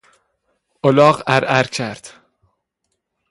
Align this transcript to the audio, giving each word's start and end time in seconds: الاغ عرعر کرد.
الاغ 0.85 1.21
عرعر 1.27 1.67
کرد. 1.67 2.07